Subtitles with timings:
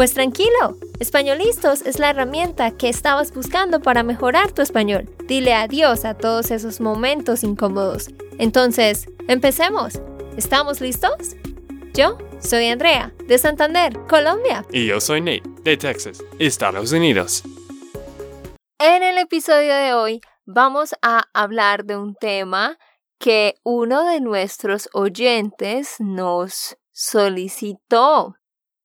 [0.00, 5.14] Pues tranquilo, Españolistos es la herramienta que estabas buscando para mejorar tu español.
[5.26, 8.08] Dile adiós a todos esos momentos incómodos.
[8.38, 10.00] Entonces, empecemos.
[10.38, 11.36] ¿Estamos listos?
[11.92, 14.64] Yo soy Andrea, de Santander, Colombia.
[14.72, 17.42] Y yo soy Nate, de Texas, Estados Unidos.
[18.78, 22.78] En el episodio de hoy vamos a hablar de un tema
[23.18, 28.39] que uno de nuestros oyentes nos solicitó.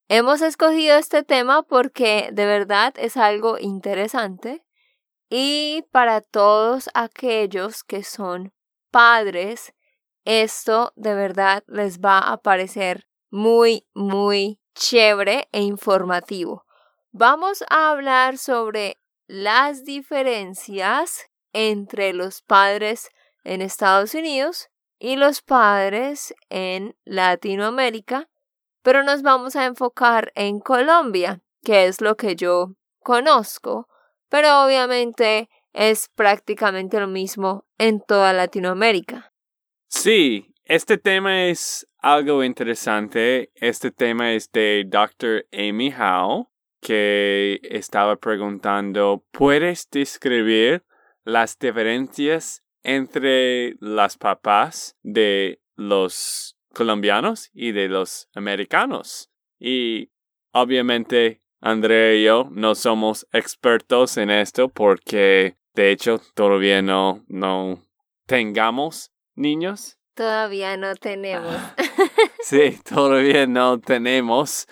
[0.07, 4.63] Hemos escogido este tema porque de verdad es algo interesante
[5.31, 8.53] y para todos aquellos que son
[8.91, 9.73] padres,
[10.23, 16.65] esto de verdad les va a parecer muy, muy chévere e informativo.
[17.11, 23.09] Vamos a hablar sobre las diferencias entre los padres
[23.43, 28.29] en Estados Unidos y los padres en Latinoamérica
[28.85, 33.89] pero nos vamos a enfocar en Colombia, que es lo que yo conozco,
[34.29, 39.33] pero obviamente es prácticamente lo mismo en toda Latinoamérica.
[39.87, 43.49] Sí, este tema es algo interesante.
[43.55, 45.47] Este tema es de Dr.
[45.51, 46.45] Amy Howe,
[46.79, 50.85] que estaba preguntando, ¿puedes describir
[51.23, 59.31] las diferencias entre las papás de los colombianos y de los americanos.
[59.59, 60.11] Y
[60.51, 67.81] obviamente Andrea y yo no somos expertos en esto porque de hecho todavía no, no
[68.27, 69.97] tengamos niños.
[70.13, 71.55] Todavía no tenemos.
[72.41, 74.67] sí, todavía no tenemos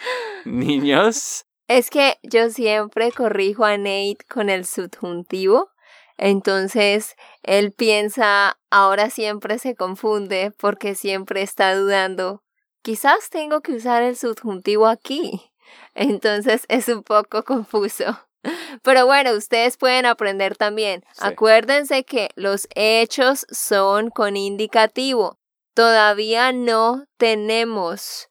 [0.46, 1.46] niños.
[1.68, 5.73] Es que yo siempre corrijo a Nate con el subjuntivo
[6.18, 12.44] entonces, él piensa, ahora siempre se confunde porque siempre está dudando,
[12.82, 15.42] quizás tengo que usar el subjuntivo aquí.
[15.96, 18.20] Entonces es un poco confuso.
[18.84, 21.04] Pero bueno, ustedes pueden aprender también.
[21.20, 25.40] Acuérdense que los hechos son con indicativo.
[25.74, 28.30] Todavía no tenemos.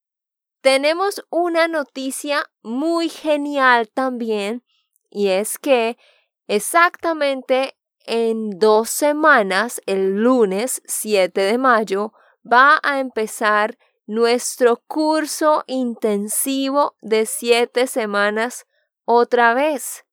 [0.60, 4.62] Tenemos una noticia muy genial también
[5.10, 5.98] y es que
[6.46, 12.12] exactamente en dos semanas, el lunes 7 de mayo,
[12.44, 13.76] va a empezar
[14.10, 18.66] nuestro curso intensivo de siete semanas
[19.04, 20.04] otra vez.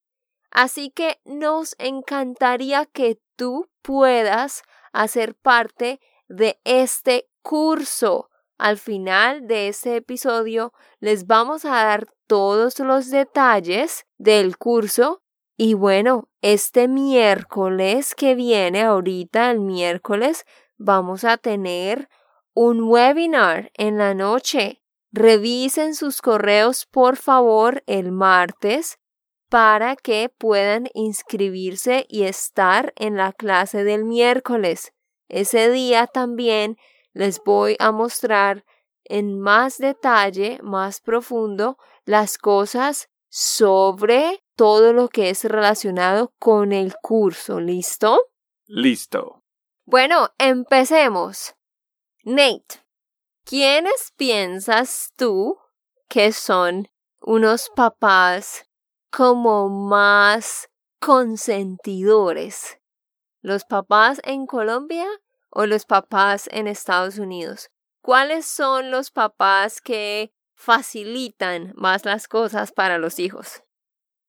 [0.52, 4.62] Así que nos encantaría que tú puedas
[4.94, 8.30] hacer parte de este curso.
[8.60, 15.24] Al final de este episodio les vamos a dar todos los detalles del curso
[15.56, 20.46] y bueno, este miércoles que viene, ahorita el miércoles,
[20.78, 22.10] vamos a tener
[22.60, 24.82] un webinar en la noche.
[25.12, 28.98] Revisen sus correos por favor el martes
[29.48, 34.92] para que puedan inscribirse y estar en la clase del miércoles.
[35.30, 36.78] Ese día también
[37.14, 38.66] les voy a mostrar
[39.04, 46.96] en más detalle, más profundo, las cosas sobre todo lo que es relacionado con el
[47.04, 47.60] curso.
[47.60, 48.20] ¿Listo?
[48.66, 49.44] Listo.
[49.86, 51.57] Bueno, empecemos.
[52.30, 52.84] Nate,
[53.46, 55.58] ¿quiénes piensas tú
[56.10, 56.90] que son
[57.22, 58.66] unos papás
[59.10, 60.68] como más
[61.00, 62.82] consentidores?
[63.42, 65.08] ¿Los papás en Colombia
[65.52, 67.70] o los papás en Estados Unidos?
[68.02, 73.64] ¿Cuáles son los papás que facilitan más las cosas para los hijos?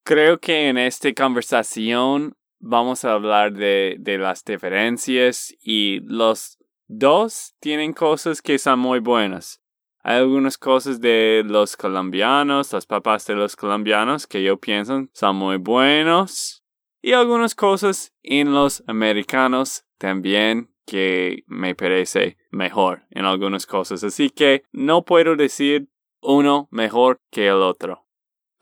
[0.05, 6.58] creo que en esta conversación vamos a hablar de, de las diferencias y los
[6.89, 9.61] dos tienen cosas que son muy buenas.
[10.03, 15.37] Hay algunas cosas de los colombianos, los papás de los colombianos que yo pienso son
[15.37, 16.65] muy buenos.
[17.03, 24.03] Y algunas cosas en los americanos también que me parece mejor en algunas cosas.
[24.03, 25.89] Así que no puedo decir
[26.23, 28.07] uno mejor que el otro.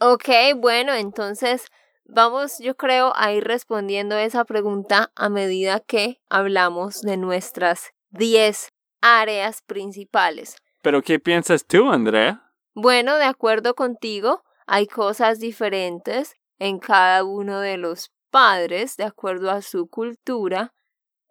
[0.01, 1.67] Ok, bueno, entonces
[2.05, 8.69] vamos, yo creo, a ir respondiendo esa pregunta a medida que hablamos de nuestras 10
[9.01, 10.57] áreas principales.
[10.83, 12.53] Pero ¿qué piensas tú, Andrea?
[12.75, 19.51] Bueno, de acuerdo contigo, hay cosas diferentes en cada uno de los padres, de acuerdo
[19.51, 20.75] a su cultura,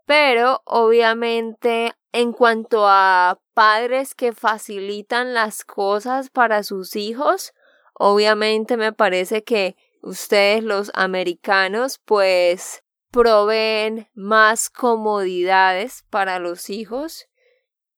[0.05, 7.53] pero obviamente en cuanto a padres que facilitan las cosas para sus hijos,
[7.93, 12.84] obviamente me parece que ustedes los americanos pues
[13.15, 17.29] proveen más comodidades para los hijos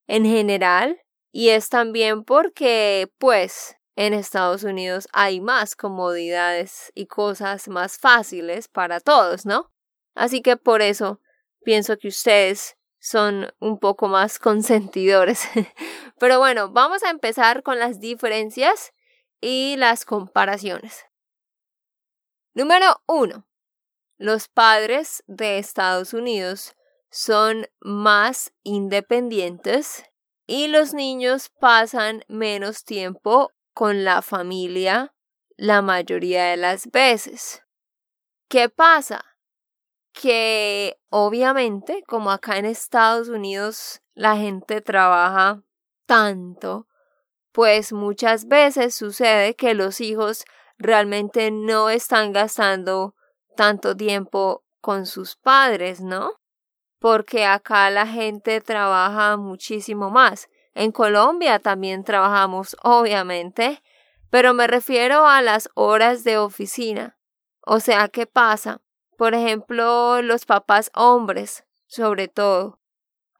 [0.05, 7.67] en general y es también porque, pues, en Estados Unidos hay más comodidades y cosas
[7.67, 9.73] más fáciles para todos, ¿no?
[10.13, 11.19] Así que por eso
[11.63, 15.49] pienso que ustedes son un poco más consentidores.
[16.19, 18.93] Pero bueno, vamos a empezar con las diferencias
[19.41, 21.05] y las comparaciones.
[22.53, 23.46] Número uno.
[24.17, 26.75] Los padres de Estados Unidos
[27.11, 30.03] son más independientes
[30.47, 35.13] y los niños pasan menos tiempo con la familia
[35.55, 37.63] la mayoría de las veces.
[38.47, 39.23] ¿Qué pasa?
[40.13, 45.63] Que obviamente, como acá en Estados Unidos la gente trabaja
[46.05, 46.87] tanto,
[47.51, 50.45] pues muchas veces sucede que los hijos
[50.77, 53.16] realmente no están gastando
[53.57, 56.31] tanto tiempo con sus padres, ¿no?
[56.99, 60.49] porque acá la gente trabaja muchísimo más.
[60.73, 63.81] En Colombia también trabajamos, obviamente,
[64.29, 67.17] pero me refiero a las horas de oficina.
[67.61, 68.81] O sea, ¿qué pasa?
[69.17, 72.79] Por ejemplo, los papás hombres, sobre todo.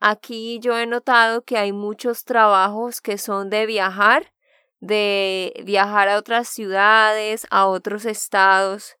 [0.00, 4.32] Aquí yo he notado que hay muchos trabajos que son de viajar,
[4.80, 8.96] de viajar a otras ciudades, a otros estados.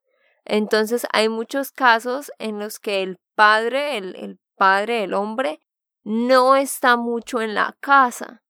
[0.48, 5.60] Entonces hay muchos casos en los que el padre, el, padre, el hombre,
[6.04, 8.42] no está mucho en la casa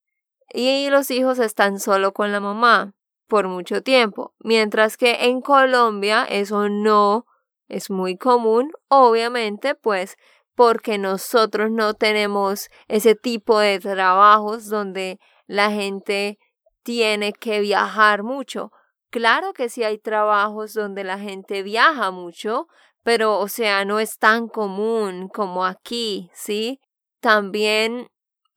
[0.54, 2.94] y los hijos están solo con la mamá
[3.26, 7.26] por mucho tiempo, mientras que en Colombia eso no
[7.66, 10.16] es muy común, obviamente, pues
[10.54, 16.38] porque nosotros no tenemos ese tipo de trabajos donde la gente
[16.84, 18.72] tiene que viajar mucho.
[19.10, 22.68] Claro que sí hay trabajos donde la gente viaja mucho,
[23.02, 26.80] pero o sea, no es tan común como aquí, ¿sí?
[27.20, 28.08] También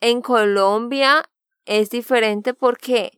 [0.02, 1.24] en Colombia
[1.66, 3.12] es diferente porque,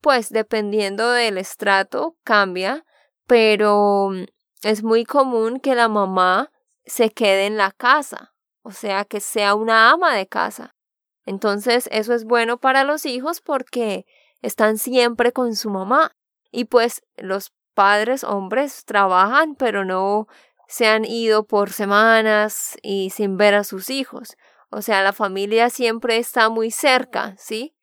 [0.00, 2.84] pues, dependiendo del estrato, cambia,
[3.26, 4.24] pero mm,
[4.62, 6.50] es muy común que la mamá
[6.84, 10.74] se quede en la casa, o sea, que sea una ama de casa.
[11.26, 14.04] Entonces, eso es bueno para los hijos porque
[14.40, 16.12] están siempre con su mamá.
[16.52, 20.28] Y pues los padres hombres trabajan, pero no
[20.68, 24.36] se han ido por semanas y sin ver a sus hijos.
[24.70, 27.74] O sea, la familia siempre está muy cerca, ¿sí?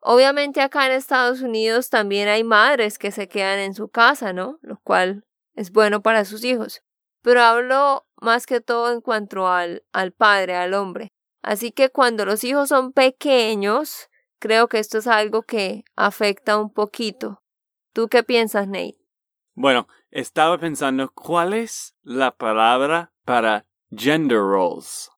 [0.00, 4.58] Obviamente acá en Estados Unidos también hay madres que se quedan en su casa, ¿no?
[4.62, 6.82] Lo cual es bueno para sus hijos.
[7.22, 11.12] Pero hablo más que todo en cuanto al, al padre, al hombre.
[11.42, 14.08] Así que cuando los hijos son pequeños,
[14.38, 17.42] creo que esto es algo que afecta un poquito.
[17.98, 18.96] ¿Tú qué piensas, Nate?
[19.56, 25.10] Bueno, estaba pensando cuál es la palabra para gender roles.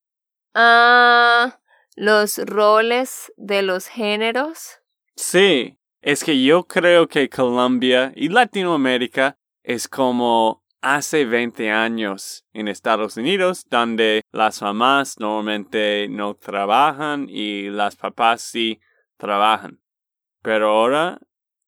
[0.54, 1.60] Ah,
[1.94, 4.80] los roles de los géneros.
[5.14, 12.68] Sí, es que yo creo que Colombia y Latinoamérica es como hace 20 años en
[12.68, 18.80] Estados Unidos, donde las mamás normalmente no trabajan y las papás sí
[19.18, 19.82] trabajan.
[20.40, 21.20] Pero ahora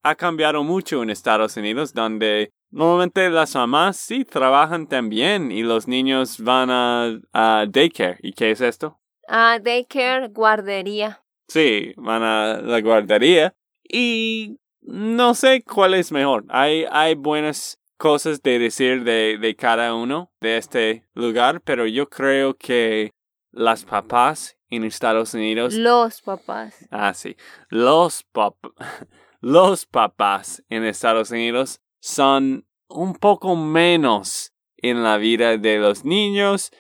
[0.03, 5.87] ha cambiado mucho en Estados Unidos, donde Normalmente las mamás sí trabajan también y los
[5.87, 8.19] niños van a, daycare.
[8.23, 8.99] ¿Y qué es esto?
[9.29, 11.23] A daycare, guardería.
[11.49, 13.55] Sí, van a la guardería
[13.87, 16.47] y no sé cuál es mejor.
[16.49, 22.09] Hay, hay buenas cosas de decir de, de cada uno de este lugar, pero yo
[22.09, 23.13] creo que
[23.51, 25.75] las papás en Estados Unidos.
[25.75, 26.89] Los papás.
[26.91, 27.37] Ah, sí.
[27.69, 28.55] Los, pap
[29.43, 36.71] los papás en Estados Unidos son un poco menos en la vida de los niños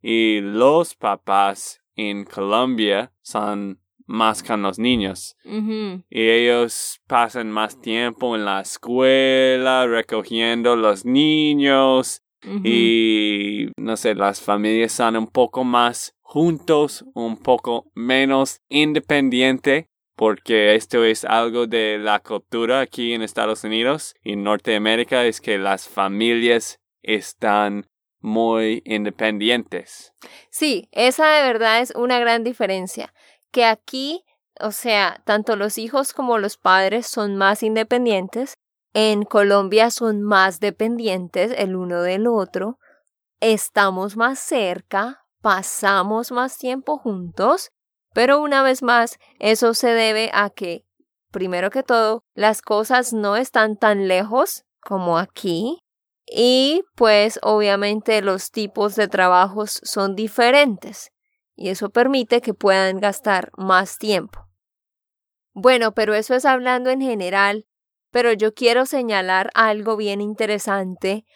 [0.00, 5.36] y los papás en Colombia son más con los niños.
[5.44, 12.22] Y ellos pasan más tiempo en la escuela recogiendo los niños
[12.64, 20.74] y no sé, las familias son un poco más juntos, un poco menos independiente porque
[20.74, 25.88] esto es algo de la cultura aquí en Estados Unidos y Norteamérica es que las
[25.88, 27.86] familias están
[28.20, 30.12] muy independientes.
[30.50, 33.12] Sí, esa de verdad es una gran diferencia.
[33.50, 34.24] Que aquí,
[34.60, 38.54] o sea, tanto los hijos como los padres son más independientes.
[38.94, 42.78] En Colombia son más dependientes el uno del otro.
[43.40, 47.70] Estamos más cerca, pasamos más tiempo juntos.
[48.14, 50.84] Pero una vez más, eso se debe a que,
[51.30, 55.78] primero que todo, las cosas no están tan lejos como aquí.
[56.26, 61.10] Y pues obviamente los tipos de trabajos son diferentes
[61.56, 64.48] y eso permite que puedan gastar más tiempo.
[65.52, 67.66] Bueno, pero eso es hablando en general,
[68.10, 71.26] pero yo quiero señalar algo bien interesante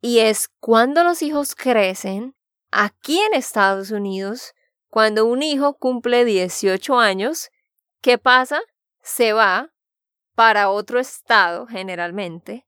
[0.00, 2.36] y es cuando los hijos crecen,
[2.70, 4.52] aquí en Estados Unidos,
[4.96, 7.50] cuando un hijo cumple 18 años,
[8.00, 8.62] ¿qué pasa?
[9.02, 9.70] Se va
[10.34, 12.66] para otro estado generalmente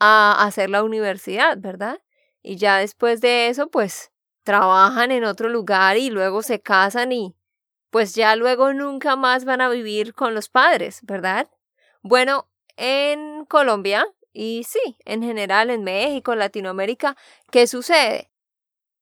[0.00, 2.00] a hacer la universidad, ¿verdad?
[2.42, 4.12] Y ya después de eso, pues
[4.44, 7.36] trabajan en otro lugar y luego se casan y
[7.90, 11.50] pues ya luego nunca más van a vivir con los padres, ¿verdad?
[12.00, 12.48] Bueno,
[12.78, 17.14] en Colombia y sí, en general en México, Latinoamérica,
[17.50, 18.30] ¿qué sucede?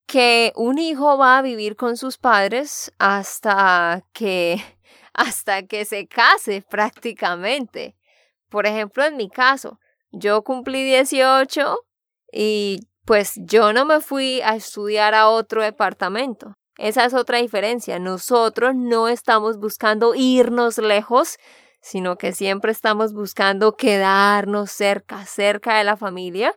[0.06, 4.62] Que un hijo va a vivir con sus padres hasta que
[5.14, 7.96] hasta que se case prácticamente.
[8.48, 9.80] Por ejemplo, en mi caso,
[10.12, 11.78] yo cumplí 18
[12.32, 16.56] y pues yo no me fui a estudiar a otro departamento.
[16.78, 17.98] Esa es otra diferencia.
[17.98, 21.38] Nosotros no estamos buscando irnos lejos,
[21.80, 26.54] sino que siempre estamos buscando quedarnos cerca, cerca de la familia,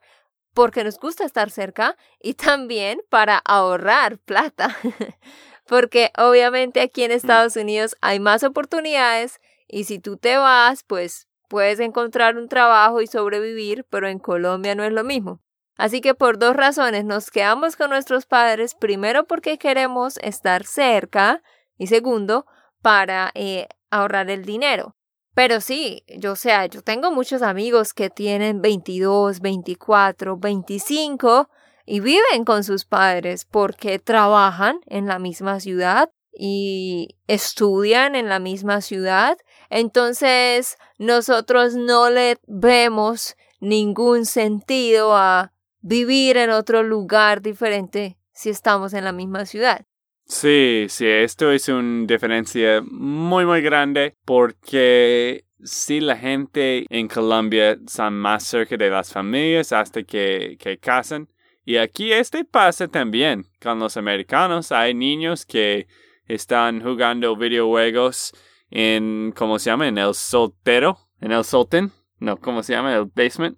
[0.53, 4.75] porque nos gusta estar cerca y también para ahorrar plata.
[5.65, 11.27] porque obviamente aquí en Estados Unidos hay más oportunidades y si tú te vas, pues
[11.47, 15.41] puedes encontrar un trabajo y sobrevivir, pero en Colombia no es lo mismo.
[15.77, 21.41] Así que por dos razones nos quedamos con nuestros padres, primero porque queremos estar cerca
[21.77, 22.45] y segundo
[22.81, 24.95] para eh, ahorrar el dinero.
[25.33, 31.49] Pero sí, yo o sea, yo tengo muchos amigos que tienen 22, 24, 25
[31.85, 38.39] y viven con sus padres porque trabajan en la misma ciudad y estudian en la
[38.39, 39.37] misma ciudad.
[39.69, 48.93] Entonces, nosotros no le vemos ningún sentido a vivir en otro lugar diferente si estamos
[48.93, 49.85] en la misma ciudad.
[50.29, 57.71] Sí, sí, esto es una diferencia muy, muy grande porque si la gente en Colombia
[57.71, 61.27] están más cerca de las familias hasta que, que casan.
[61.65, 64.71] Y aquí este pasa también con los americanos.
[64.71, 65.87] Hay niños que
[66.27, 68.31] están jugando videojuegos
[68.69, 69.87] en, ¿cómo se llama?
[69.87, 71.91] En el soltero, en el solten.
[72.19, 72.95] No, ¿cómo se llama?
[72.95, 73.57] El basement.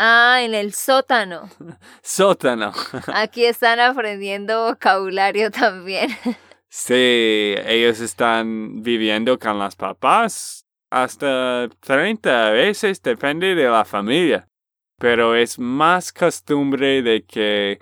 [0.00, 1.50] Ah, en el sótano.
[2.02, 2.72] Sótano.
[3.12, 6.10] Aquí están aprendiendo vocabulario también.
[6.70, 14.46] Sí, ellos están viviendo con las papás hasta 30 veces, depende de la familia.
[14.98, 17.78] Pero es más costumbre de que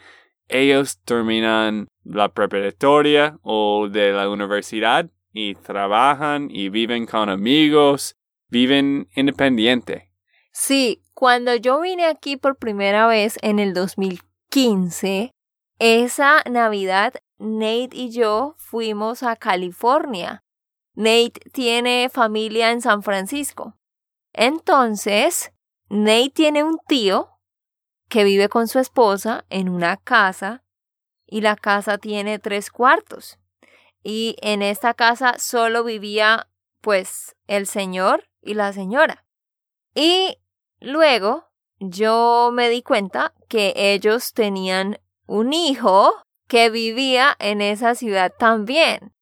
[0.46, 8.14] ellos terminan la preparatoria o de la universidad y trabajan y viven con amigos,
[8.50, 10.05] viven independiente.
[10.58, 15.30] Sí, cuando yo vine aquí por primera vez en el 2015,
[15.78, 20.42] esa Navidad Nate y yo fuimos a California.
[20.94, 23.76] Nate tiene familia en San Francisco.
[24.32, 25.52] Entonces,
[25.90, 27.38] Nate tiene un tío
[28.08, 30.64] que vive con su esposa en una casa
[31.26, 33.38] y la casa tiene tres cuartos.
[34.02, 36.48] Y en esta casa solo vivía
[36.80, 39.26] pues el señor y la señora.
[39.94, 40.38] Y
[40.80, 46.14] luego yo me di cuenta que ellos tenían un hijo
[46.49, 49.12] que vivía en esa ciudad también,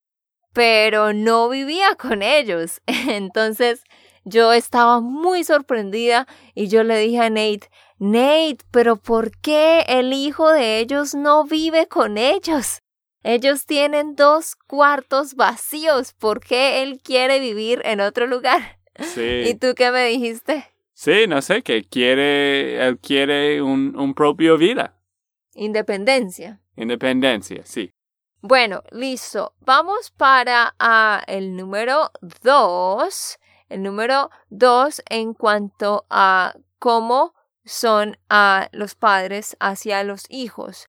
[0.53, 2.81] pero no vivía con ellos.
[2.87, 3.83] Entonces
[4.23, 10.13] yo estaba muy sorprendida y yo le dije a Nate, Nate, pero ¿por qué el
[10.13, 12.81] hijo de ellos no vive con ellos?
[13.23, 16.13] Ellos tienen dos cuartos vacíos.
[16.13, 18.79] ¿Por qué él quiere vivir en otro lugar?
[18.99, 19.45] Sí.
[19.47, 20.74] ¿Y tú qué me dijiste?
[20.95, 24.97] Sí, no sé, que quiere, él quiere un, un propio vida.
[25.53, 26.61] Independencia.
[26.77, 27.93] Independencia, sí.
[28.41, 29.55] Bueno, listo.
[29.59, 32.11] Vamos para ah, el número
[32.43, 33.37] dos.
[33.67, 37.33] El número dos en cuanto a cómo
[37.65, 40.87] son a los padres hacia los hijos.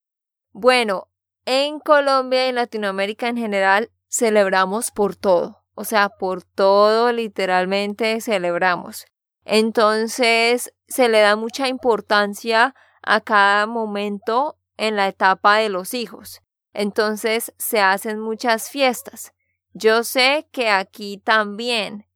[0.53, 1.09] Bueno,
[1.47, 5.65] en Colombia y en Latinoamérica en general celebramos por todo.
[5.75, 9.07] O sea, por todo literalmente celebramos.
[9.47, 16.43] Entonces se le da mucha importancia a cada momento en la etapa de los hijos.
[16.75, 19.33] Entonces se hacen muchas fiestas.
[19.73, 22.09] Yo sé que aquí también,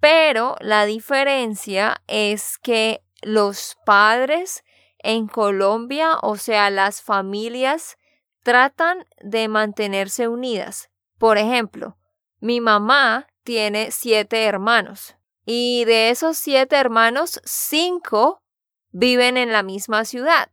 [0.00, 4.62] pero la diferencia es que los padres
[4.98, 7.96] en Colombia, o sea, las familias,
[8.42, 10.90] tratan de mantenerse unidas.
[11.16, 11.96] Por ejemplo,
[12.40, 15.16] mi mamá tiene siete hermanos
[15.46, 18.42] y de esos siete hermanos, cinco
[18.90, 20.50] viven en la misma ciudad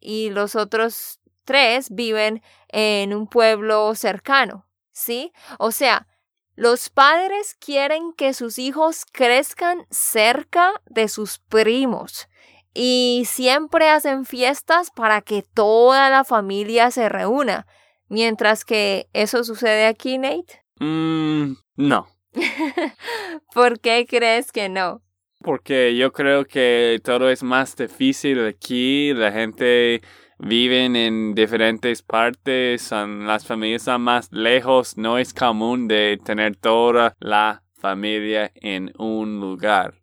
[0.00, 5.32] y los otros tres viven en un pueblo cercano, ¿sí?
[5.58, 6.08] O sea,
[6.54, 12.28] los padres quieren que sus hijos crezcan cerca de sus primos
[12.74, 17.66] y siempre hacen fiestas para que toda la familia se reúna.
[18.08, 20.64] Mientras que eso sucede aquí, Nate.
[20.78, 22.08] Mm, no.
[23.54, 25.02] ¿Por qué crees que no?
[25.40, 29.12] Porque yo creo que todo es más difícil aquí.
[29.12, 30.02] La gente
[30.38, 36.56] viven en diferentes partes, son, las familias están más lejos, no es común de tener
[36.56, 39.94] toda la familia en un lugar.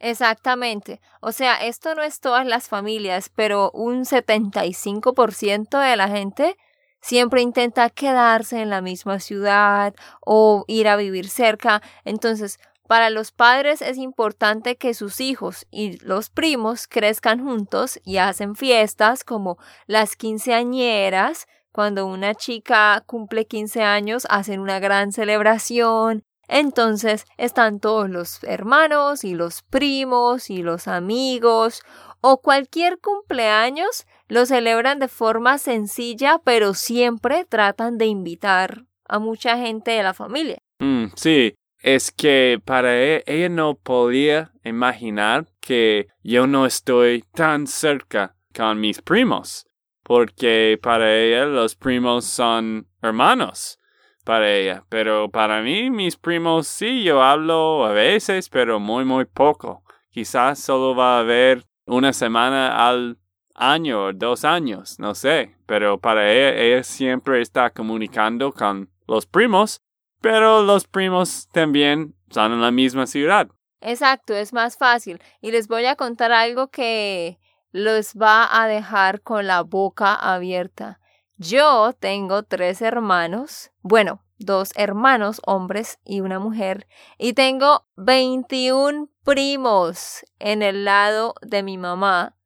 [0.00, 1.00] Exactamente.
[1.20, 6.56] O sea, esto no es todas las familias, pero un 75% de la gente
[7.00, 11.82] siempre intenta quedarse en la misma ciudad o ir a vivir cerca.
[12.04, 12.58] Entonces,
[12.90, 18.56] para los padres es importante que sus hijos y los primos crezcan juntos y hacen
[18.56, 21.46] fiestas como las quinceañeras.
[21.70, 26.24] Cuando una chica cumple 15 años, hacen una gran celebración.
[26.48, 31.82] Entonces están todos los hermanos y los primos y los amigos
[32.20, 39.58] o cualquier cumpleaños lo celebran de forma sencilla, pero siempre tratan de invitar a mucha
[39.58, 40.58] gente de la familia.
[40.78, 47.66] Mm, sí, es que para ella, ella no podía imaginar que yo no estoy tan
[47.66, 49.66] cerca con mis primos,
[50.04, 53.78] porque para ella los primos son hermanos
[54.24, 59.24] para ella, pero para mí mis primos sí, yo hablo a veces, pero muy muy
[59.24, 59.82] poco.
[60.10, 63.18] Quizás solo va a haber una semana al
[63.54, 69.26] año o dos años, no sé, pero para ella, ella siempre está comunicando con los
[69.26, 69.80] primos
[70.20, 73.48] pero los primos también son en la misma ciudad.
[73.80, 75.20] Exacto, es más fácil.
[75.40, 77.38] Y les voy a contar algo que
[77.72, 81.00] los va a dejar con la boca abierta.
[81.36, 86.86] Yo tengo tres hermanos, bueno, dos hermanos hombres y una mujer,
[87.16, 92.36] y tengo 21 primos en el lado de mi mamá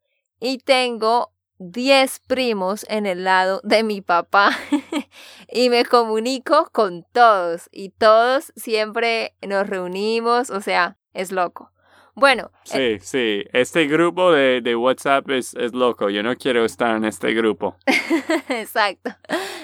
[0.44, 4.50] y tengo 10 primos en el lado de mi papá
[5.48, 11.72] y me comunico con todos y todos siempre nos reunimos, o sea, es loco.
[12.14, 12.52] Bueno.
[12.64, 17.06] Sí, sí, este grupo de, de WhatsApp es, es, loco, yo no quiero estar en
[17.06, 17.76] este grupo.
[18.50, 19.16] Exacto.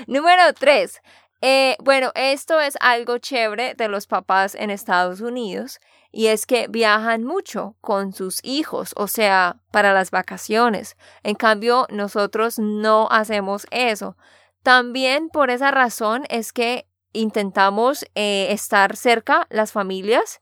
[0.07, 1.01] Número 3.
[1.43, 5.81] Eh, bueno, esto es algo chévere de los papás en Estados Unidos
[6.13, 10.97] y es que viajan mucho con sus hijos, o sea, para las vacaciones.
[11.23, 14.17] En cambio, nosotros no hacemos eso.
[14.63, 20.41] También por esa razón es que intentamos eh, estar cerca las familias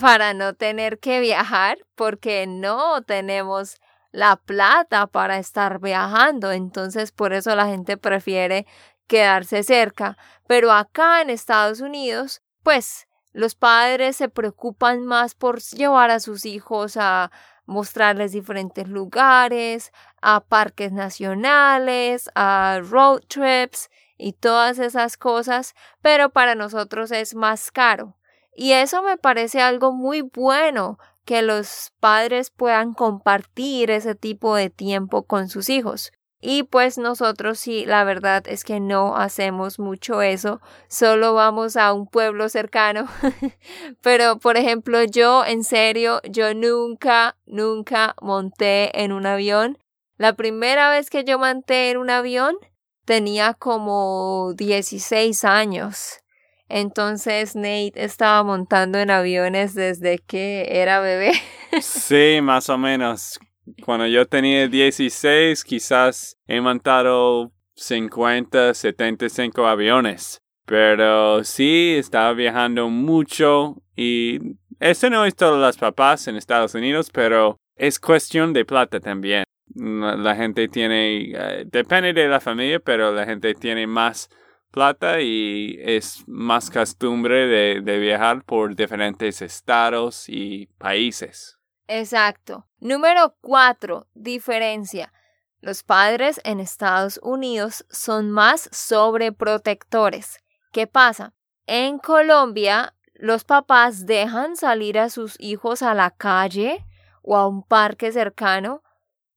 [0.00, 3.80] para no tener que viajar porque no tenemos
[4.12, 6.52] la plata para estar viajando.
[6.52, 8.66] Entonces, por eso la gente prefiere
[9.06, 10.16] quedarse cerca.
[10.46, 16.46] Pero acá en Estados Unidos, pues los padres se preocupan más por llevar a sus
[16.46, 17.30] hijos a
[17.66, 19.92] mostrarles diferentes lugares,
[20.22, 27.70] a parques nacionales, a road trips y todas esas cosas, pero para nosotros es más
[27.70, 28.16] caro.
[28.54, 34.70] Y eso me parece algo muy bueno, que los padres puedan compartir ese tipo de
[34.70, 36.12] tiempo con sus hijos.
[36.40, 41.92] Y pues nosotros sí, la verdad es que no hacemos mucho eso, solo vamos a
[41.92, 43.08] un pueblo cercano.
[44.02, 49.78] Pero, por ejemplo, yo, en serio, yo nunca, nunca monté en un avión.
[50.18, 52.56] La primera vez que yo monté en un avión
[53.06, 56.20] tenía como 16 años.
[56.68, 61.32] Entonces Nate estaba montando en aviones desde que era bebé.
[61.80, 63.38] Sí, más o menos.
[63.84, 70.40] Cuando yo tenía 16, quizás he montado 50, 75 aviones.
[70.64, 74.40] Pero sí, estaba viajando mucho y
[74.80, 79.44] eso no es todas las papás en Estados Unidos, pero es cuestión de plata también.
[79.74, 84.28] La, gente tiene, eh, depende de la familia, pero la gente tiene más
[84.70, 91.55] plata y es más costumbre de, de viajar por diferentes estados y países.
[91.88, 92.66] Exacto.
[92.80, 95.12] Número cuatro, diferencia.
[95.60, 100.38] Los padres en Estados Unidos son más sobreprotectores.
[100.72, 101.32] ¿Qué pasa?
[101.66, 106.84] En Colombia, los papás dejan salir a sus hijos a la calle
[107.22, 108.82] o a un parque cercano.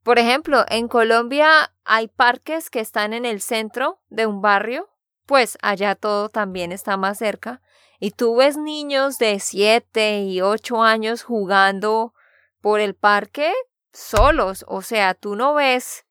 [0.03, 4.89] Por ejemplo, en Colombia hay parques que están en el centro de un barrio,
[5.25, 7.61] pues allá todo también está más cerca.
[7.99, 12.13] Y tú ves niños de 7 y 8 años jugando
[12.61, 13.53] por el parque
[13.93, 14.65] solos.
[14.67, 16.05] O sea, tú no ves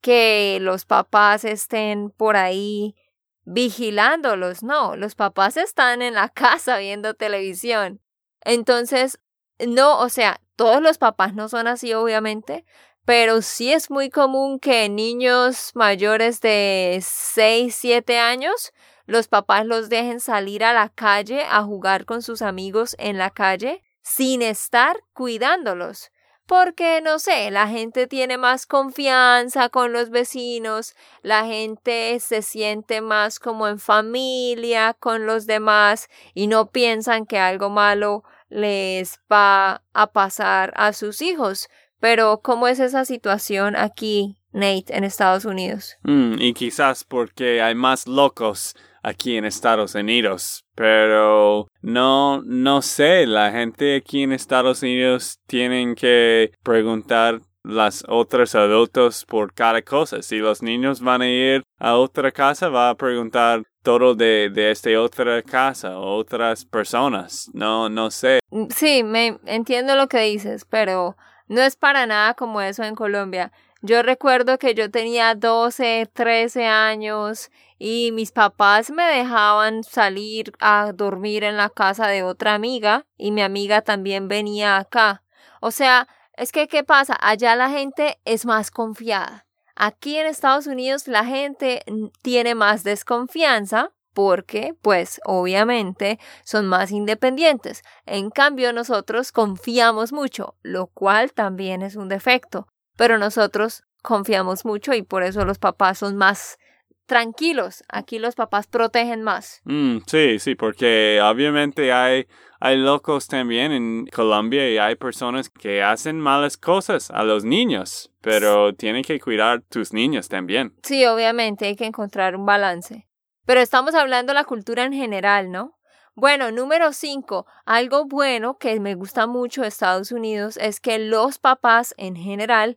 [0.00, 2.96] que los papás estén por ahí
[3.44, 8.00] vigilándolos, no, los papás están en la casa viendo televisión.
[8.42, 9.18] Entonces,
[9.58, 12.64] no, o sea, todos los papás no son así, obviamente,
[13.04, 18.72] pero sí es muy común que niños mayores de 6, 7 años,
[19.06, 23.30] los papás los dejen salir a la calle a jugar con sus amigos en la
[23.30, 26.10] calle sin estar cuidándolos
[26.50, 33.02] porque, no sé, la gente tiene más confianza con los vecinos, la gente se siente
[33.02, 39.84] más como en familia con los demás y no piensan que algo malo les va
[39.92, 41.68] a pasar a sus hijos.
[42.00, 45.98] Pero, ¿cómo es esa situación aquí, Nate, en Estados Unidos?
[46.02, 50.64] Mm, y quizás porque hay más locos aquí en Estados Unidos.
[50.74, 58.54] Pero no, no sé, la gente aquí en Estados Unidos tienen que preguntar las otras
[58.54, 60.22] adultos por cada cosa.
[60.22, 64.70] Si los niños van a ir a otra casa, va a preguntar todo de, de
[64.70, 67.50] esta otra casa otras personas.
[67.52, 68.40] No, no sé.
[68.74, 71.16] Sí, me entiendo lo que dices, pero
[71.48, 73.52] no es para nada como eso en Colombia.
[73.82, 80.92] Yo recuerdo que yo tenía 12, 13 años y mis papás me dejaban salir a
[80.92, 85.22] dormir en la casa de otra amiga y mi amiga también venía acá.
[85.62, 87.16] O sea, es que ¿qué pasa?
[87.22, 89.46] Allá la gente es más confiada.
[89.76, 91.82] Aquí en Estados Unidos la gente
[92.20, 97.82] tiene más desconfianza porque, pues, obviamente son más independientes.
[98.04, 102.66] En cambio, nosotros confiamos mucho, lo cual también es un defecto.
[103.00, 106.58] Pero nosotros confiamos mucho y por eso los papás son más
[107.06, 107.82] tranquilos.
[107.88, 109.62] Aquí los papás protegen más.
[109.64, 112.26] Mm, sí, sí, porque obviamente hay,
[112.60, 118.12] hay locos también en Colombia y hay personas que hacen malas cosas a los niños,
[118.20, 120.74] pero tienen que cuidar tus niños también.
[120.82, 123.08] Sí, obviamente hay que encontrar un balance.
[123.46, 125.80] Pero estamos hablando de la cultura en general, ¿no?
[126.16, 131.38] Bueno, número cinco, algo bueno que me gusta mucho de Estados Unidos es que los
[131.38, 132.76] papás en general,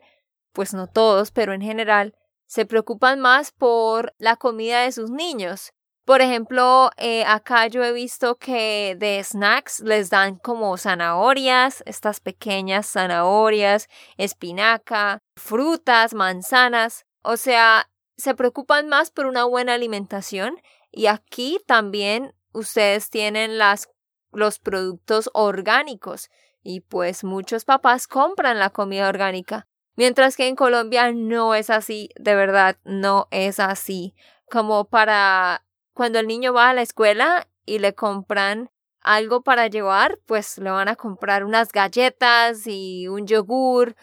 [0.53, 2.15] pues no todos, pero en general,
[2.47, 5.73] se preocupan más por la comida de sus niños.
[6.05, 12.19] Por ejemplo, eh, acá yo he visto que de snacks les dan como zanahorias, estas
[12.19, 13.87] pequeñas zanahorias,
[14.17, 17.05] espinaca, frutas, manzanas.
[17.23, 20.57] O sea, se preocupan más por una buena alimentación
[20.91, 23.87] y aquí también ustedes tienen las,
[24.31, 26.29] los productos orgánicos
[26.61, 29.67] y pues muchos papás compran la comida orgánica.
[29.95, 34.15] Mientras que en Colombia no es así, de verdad, no es así.
[34.49, 40.19] Como para cuando el niño va a la escuela y le compran algo para llevar,
[40.25, 43.95] pues le van a comprar unas galletas y un yogur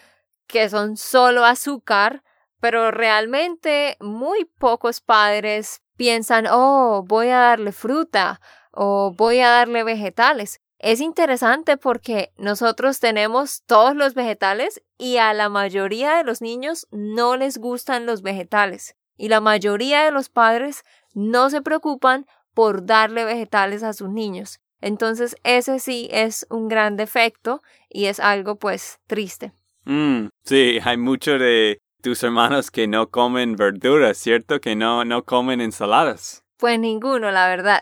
[0.46, 2.22] que son solo azúcar,
[2.60, 8.40] pero realmente muy pocos padres piensan, oh, voy a darle fruta
[8.72, 10.60] o voy a darle vegetales.
[10.82, 16.86] Es interesante porque nosotros tenemos todos los vegetales y a la mayoría de los niños
[16.90, 22.86] no les gustan los vegetales y la mayoría de los padres no se preocupan por
[22.86, 24.60] darle vegetales a sus niños.
[24.80, 29.52] Entonces ese sí es un gran defecto y es algo pues triste.
[29.84, 34.62] Mm, sí, hay mucho de tus hermanos que no comen verduras, ¿cierto?
[34.62, 36.42] Que no, no comen ensaladas.
[36.56, 37.80] Pues ninguno, la verdad.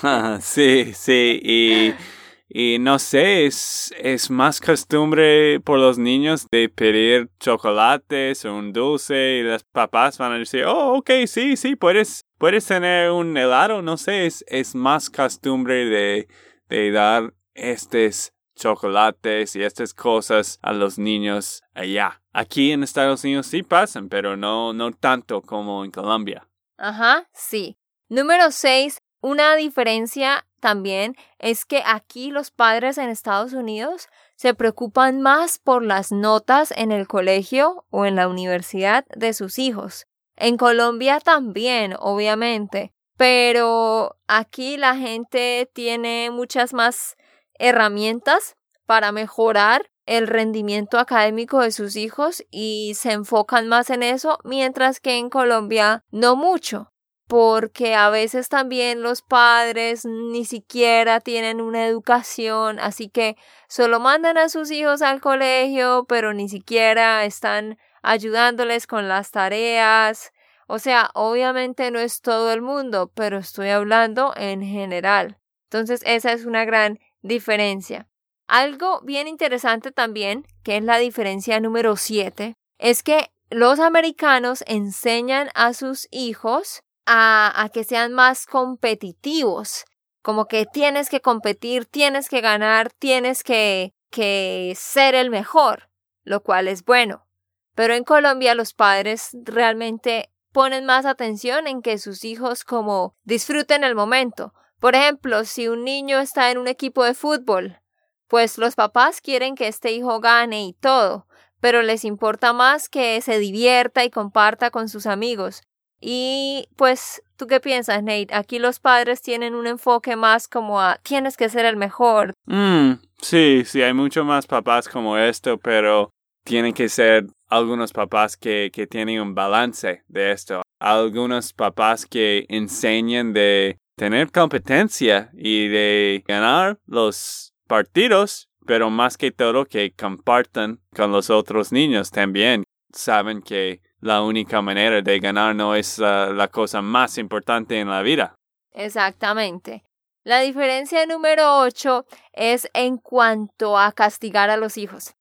[0.40, 1.94] sí, sí, y
[2.48, 8.72] y no sé, es, es más costumbre por los niños de pedir chocolates o un
[8.72, 13.36] dulce y los papás van a decir, oh, ok, sí, sí, puedes, puedes tener un
[13.36, 16.28] helado, no sé, es, es más costumbre de,
[16.70, 22.22] de dar estos chocolates y estas cosas a los niños allá.
[22.32, 26.48] Aquí en Estados Unidos sí pasan, pero no, no tanto como en Colombia.
[26.78, 27.76] Ajá, sí.
[28.08, 28.98] Número 6.
[29.20, 35.84] Una diferencia también es que aquí los padres en Estados Unidos se preocupan más por
[35.84, 40.06] las notas en el colegio o en la universidad de sus hijos.
[40.36, 47.16] En Colombia también, obviamente, pero aquí la gente tiene muchas más
[47.54, 54.38] herramientas para mejorar el rendimiento académico de sus hijos y se enfocan más en eso,
[54.44, 56.92] mientras que en Colombia no mucho
[57.28, 63.36] porque a veces también los padres ni siquiera tienen una educación, así que
[63.68, 70.32] solo mandan a sus hijos al colegio, pero ni siquiera están ayudándoles con las tareas.
[70.66, 75.38] O sea, obviamente no es todo el mundo, pero estoy hablando en general.
[75.64, 78.08] Entonces, esa es una gran diferencia.
[78.46, 85.50] Algo bien interesante también, que es la diferencia número 7, es que los americanos enseñan
[85.54, 89.84] a sus hijos a, que sean más competitivos,
[90.22, 95.88] como que tienes que competir, tienes que ganar, tienes que, que ser el mejor,
[96.24, 97.26] lo cual es bueno.
[97.74, 103.84] Pero en Colombia los padres realmente ponen más atención en que sus hijos como disfruten
[103.84, 104.52] el momento.
[104.78, 107.80] Por ejemplo, si un niño está en un equipo de fútbol,
[108.26, 111.26] pues los papás quieren que este hijo gane y todo,
[111.60, 115.62] pero les importa más que se divierta y comparta con sus amigos.
[116.00, 118.28] Y pues, ¿tú qué piensas, Nate?
[118.32, 122.34] Aquí los padres tienen un enfoque más como a tienes que ser el mejor.
[122.46, 126.10] Mm, sí, sí, hay mucho más papás como esto, pero
[126.44, 130.62] tienen que ser algunos papás que, que tienen un balance de esto.
[130.80, 139.32] Algunos papás que enseñan de tener competencia y de ganar los partidos, pero más que
[139.32, 142.64] todo que compartan con los otros niños también.
[142.92, 148.02] Saben que la única manera de ganar no es la cosa más importante en la
[148.02, 148.34] vida.
[148.72, 149.82] Exactamente.
[150.24, 155.14] La diferencia número 8 es en cuanto a castigar a los hijos.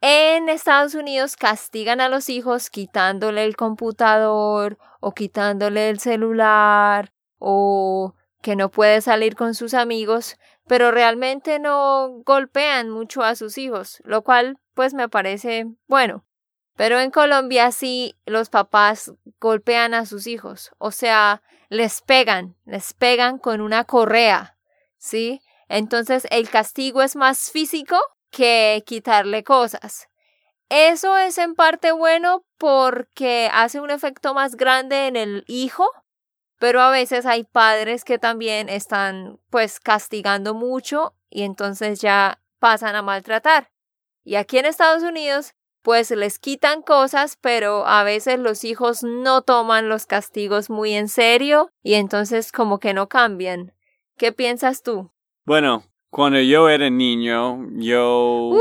[0.00, 8.14] En Estados Unidos castigan a los hijos quitándole el computador o quitándole el celular o
[8.42, 14.02] que no puede salir con sus amigos, pero realmente no golpean mucho a sus hijos,
[14.04, 16.24] lo cual pues me parece bueno.
[16.76, 22.92] Pero en Colombia sí los papás golpean a sus hijos, o sea, les pegan, les
[22.94, 24.56] pegan con una correa,
[24.98, 25.40] ¿sí?
[25.68, 27.96] Entonces el castigo es más físico
[28.30, 30.08] que quitarle cosas.
[30.68, 35.88] Eso es en parte bueno porque hace un efecto más grande en el hijo,
[36.58, 42.96] pero a veces hay padres que también están pues castigando mucho y entonces ya pasan
[42.96, 43.70] a maltratar.
[44.24, 49.42] Y aquí en Estados Unidos pues les quitan cosas, pero a veces los hijos no
[49.42, 53.74] toman los castigos muy en serio y entonces como que no cambian.
[54.16, 55.12] ¿Qué piensas tú?
[55.44, 58.52] Bueno, cuando yo era niño, yo...
[58.54, 58.60] Uh.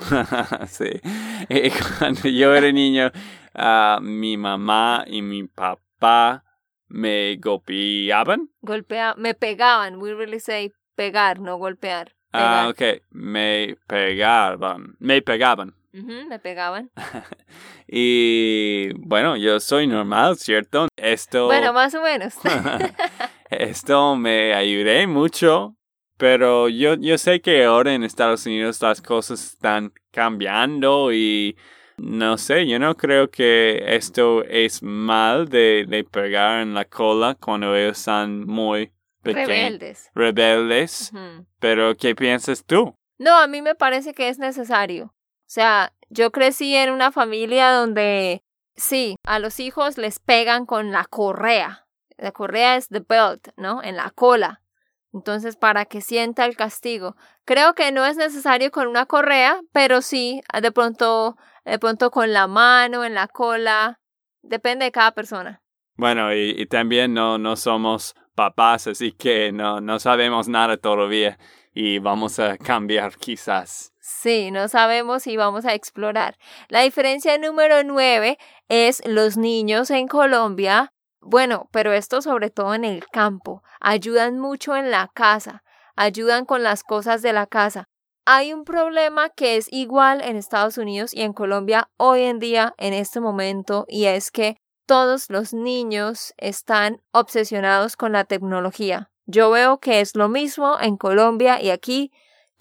[0.68, 1.02] sí.
[1.50, 3.12] Eh, cuando yo era niño,
[3.54, 6.44] uh, mi mamá y mi papá
[6.88, 8.48] me golpeaban.
[8.62, 10.00] Golpea, me pegaban.
[10.00, 12.14] We really say pegar, no golpear.
[12.32, 13.02] Ah, ok.
[13.10, 14.96] Me pegaban.
[14.98, 16.90] Me pegaban me pegaban.
[17.86, 20.88] y bueno, yo soy normal, ¿cierto?
[20.96, 21.46] Esto.
[21.46, 22.34] Bueno, más o menos.
[23.50, 25.76] esto me ayudé mucho.
[26.18, 31.56] Pero yo, yo sé que ahora en Estados Unidos las cosas están cambiando y
[31.96, 37.34] no sé, yo no creo que esto es mal de, de pegar en la cola
[37.34, 39.48] cuando ellos están muy pequeños.
[39.48, 40.10] Rebeldes.
[40.14, 41.12] Rebeldes.
[41.58, 42.94] Pero, ¿qué piensas tú?
[43.18, 45.14] No, a mí me parece que es necesario.
[45.52, 48.42] Sea, yo crecí en una familia donde
[48.74, 51.86] sí, a los hijos les pegan con la correa.
[52.16, 53.82] La correa es the belt, ¿no?
[53.82, 54.62] En la cola.
[55.12, 57.16] Entonces, para que sienta el castigo.
[57.44, 61.36] Creo que no es necesario con una correa, pero sí, de pronto,
[61.66, 64.00] de pronto con la mano, en la cola.
[64.40, 65.60] Depende de cada persona.
[65.96, 71.38] Bueno, y, y también no, no somos papás, así que no, no sabemos nada todavía
[71.74, 73.92] y vamos a cambiar quizás.
[74.04, 76.36] Sí, no sabemos si vamos a explorar.
[76.68, 78.36] La diferencia número nueve
[78.68, 80.92] es los niños en Colombia.
[81.20, 83.62] Bueno, pero esto sobre todo en el campo.
[83.80, 85.62] Ayudan mucho en la casa,
[85.94, 87.84] ayudan con las cosas de la casa.
[88.26, 92.74] Hay un problema que es igual en Estados Unidos y en Colombia hoy en día,
[92.78, 99.12] en este momento, y es que todos los niños están obsesionados con la tecnología.
[99.26, 102.10] Yo veo que es lo mismo en Colombia y aquí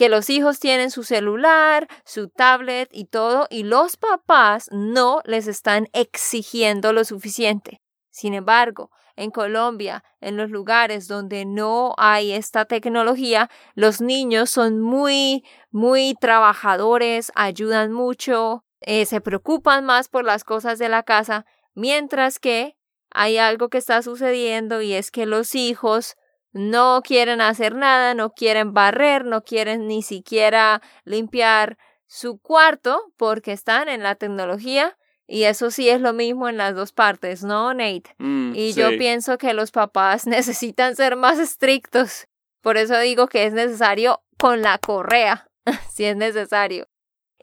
[0.02, 5.46] que los hijos tienen su celular, su tablet y todo, y los papás no les
[5.46, 7.84] están exigiendo lo suficiente.
[8.10, 14.82] Sin embargo, en Colombia, en los lugares donde no hay esta tecnología, los niños son
[14.82, 21.46] muy, muy trabajadores, ayudan mucho, eh, se preocupan más por las cosas de la casa,
[21.76, 22.76] mientras que
[23.12, 26.16] hay algo que está sucediendo y es que los hijos
[26.54, 33.54] no quieren hacer nada, no quieren barrer, no quieren ni siquiera limpiar su cuarto porque
[33.54, 37.74] están en la tecnología y eso sí es lo mismo en las dos partes, ¿no,
[37.74, 38.16] Nate?
[38.18, 42.28] Mm, y yo pienso que los papás necesitan ser más estrictos.
[42.62, 45.48] Por eso digo que es necesario con la correa,
[45.90, 46.91] si es necesario.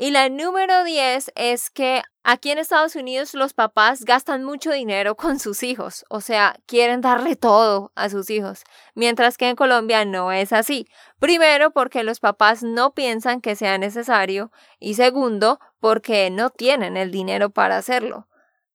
[0.00, 5.16] Y la número 10 es que aquí en Estados Unidos los papás gastan mucho dinero
[5.16, 8.62] con sus hijos, o sea, quieren darle todo a sus hijos,
[8.94, 10.86] mientras que en Colombia no es así.
[11.18, 17.10] Primero, porque los papás no piensan que sea necesario y segundo, porque no tienen el
[17.10, 18.28] dinero para hacerlo.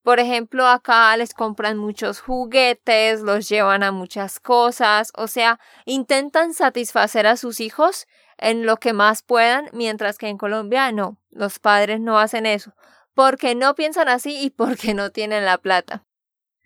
[0.04, 6.54] Por ejemplo, acá les compran muchos juguetes, los llevan a muchas cosas, o sea, intentan
[6.54, 8.08] satisfacer a sus hijos
[8.44, 12.74] en lo que más puedan, mientras que en Colombia no, los padres no hacen eso,
[13.14, 16.04] porque no piensan así y porque no tienen la plata.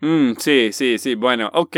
[0.02, 1.16] Mm, sí, sí, sí.
[1.16, 1.78] Bueno, ok.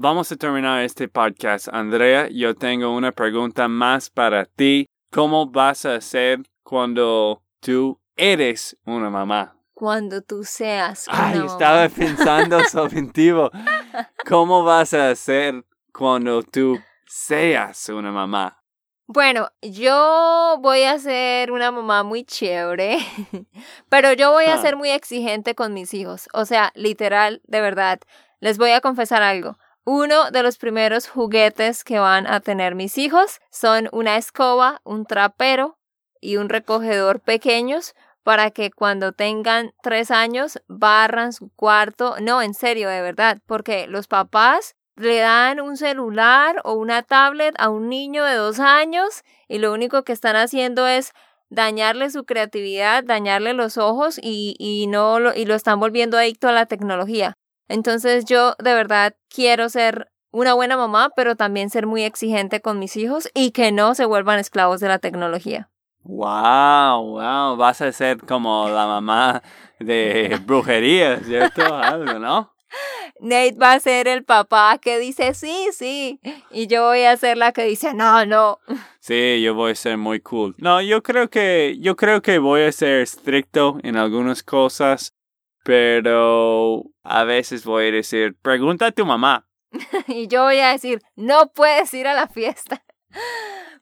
[0.00, 1.66] Vamos a terminar este podcast.
[1.72, 4.86] Andrea, yo tengo una pregunta más para ti.
[5.10, 9.56] ¿Cómo vas a hacer cuando tú eres una mamá?
[9.74, 11.52] Cuando tú seas una Ay, mamá.
[11.52, 13.50] estaba pensando subjetivo.
[14.26, 18.57] ¿Cómo vas a hacer cuando tú seas una mamá?
[19.10, 22.98] Bueno, yo voy a ser una mamá muy chévere,
[23.88, 24.58] pero yo voy a Ah.
[24.60, 26.28] ser muy exigente con mis hijos.
[26.34, 28.00] O sea, literal, de verdad,
[28.40, 29.56] les voy a confesar algo.
[29.84, 35.06] Uno de los primeros juguetes que van a tener mis hijos son una escoba, un
[35.06, 35.78] trapero
[36.20, 42.16] y un recogedor pequeños para que cuando tengan tres años barran su cuarto.
[42.20, 47.54] No, en serio, de verdad, porque los papás le dan un celular o una tablet
[47.58, 51.12] a un niño de dos años y lo único que están haciendo es
[51.50, 56.48] dañarle su creatividad, dañarle los ojos y, y no lo, y lo están volviendo adicto
[56.48, 57.34] a la tecnología.
[57.68, 62.78] Entonces yo de verdad quiero ser una buena mamá, pero también ser muy exigente con
[62.78, 65.70] mis hijos y que no se vuelvan esclavos de la tecnología.
[66.04, 69.42] Wow, wow, vas a ser como la mamá
[69.78, 71.62] de brujería, ¿cierto?
[71.74, 72.52] Algo, ¿no?
[73.20, 77.36] Nate va a ser el papá que dice sí, sí, y yo voy a ser
[77.36, 78.60] la que dice no, no.
[79.00, 80.54] Sí, yo voy a ser muy cool.
[80.58, 85.14] No, yo creo que yo creo que voy a ser estricto en algunas cosas,
[85.64, 89.46] pero a veces voy a decir, pregunta a tu mamá.
[90.08, 92.82] Y yo voy a decir, no puedes ir a la fiesta.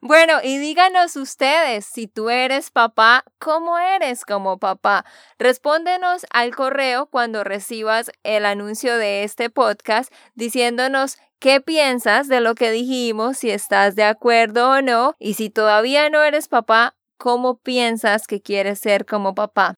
[0.00, 5.04] Bueno, y díganos ustedes, si tú eres papá, ¿cómo eres como papá?
[5.38, 12.54] Respóndenos al correo cuando recibas el anuncio de este podcast diciéndonos qué piensas de lo
[12.54, 17.58] que dijimos, si estás de acuerdo o no, y si todavía no eres papá, ¿cómo
[17.58, 19.74] piensas que quieres ser como papá?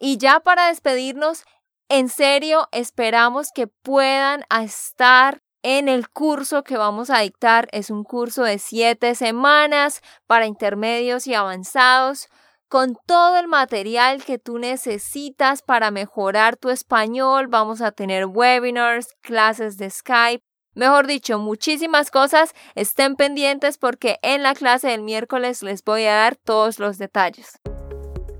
[0.00, 1.44] Y ya para despedirnos,
[1.88, 7.68] en serio, esperamos que puedan estar en el curso que vamos a dictar.
[7.72, 12.28] Es un curso de siete semanas para intermedios y avanzados
[12.68, 17.48] con todo el material que tú necesitas para mejorar tu español.
[17.48, 20.42] Vamos a tener webinars, clases de Skype.
[20.74, 22.54] Mejor dicho, muchísimas cosas.
[22.74, 27.60] Estén pendientes porque en la clase del miércoles les voy a dar todos los detalles.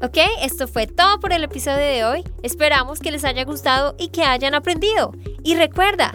[0.00, 2.24] Ok, esto fue todo por el episodio de hoy.
[2.42, 5.12] Esperamos que les haya gustado y que hayan aprendido.
[5.42, 6.14] Y recuerda,